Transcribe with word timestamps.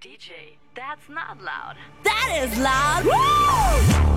DJ. 0.00 0.56
That's 0.74 1.08
not 1.08 1.40
loud. 1.42 1.76
That 2.04 2.38
is 2.42 2.58
loud. 2.58 3.04
Woo! 3.04 4.12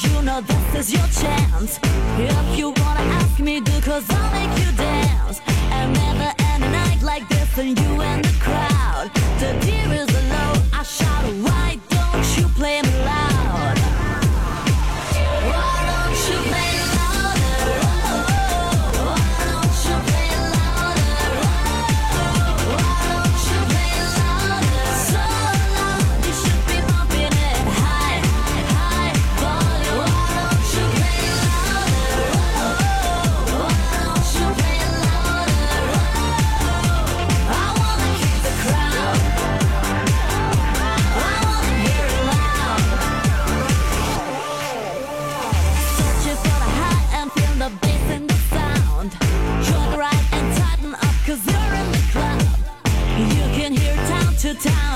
you 0.00 0.22
know 0.22 0.40
this 0.40 0.74
is 0.74 0.92
your 0.94 1.06
chance 1.08 1.78
If 2.18 2.58
you 2.58 2.70
wanna 2.70 3.04
ask 3.20 3.38
me, 3.38 3.60
do 3.60 3.78
cause 3.82 4.08
I'll 4.08 4.32
make 4.32 4.58
you 4.58 4.72
dance 4.72 5.40
And 5.46 5.92
never 5.92 6.32
end 6.38 6.64
a 6.64 6.70
night 6.70 7.02
like 7.02 7.28
this 7.28 7.58
and 7.58 7.78
you 7.78 8.00
and 8.00 8.24
the 8.24 8.34
crowd 8.40 9.10
The 9.38 9.52
deer 9.60 9.92
is 10.02 10.10
low, 10.30 10.52
I 10.72 10.82
shout 10.82 11.24
wow 11.44 11.61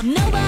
Nobody 0.02 0.45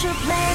should 0.00 0.16
play. 0.24 0.49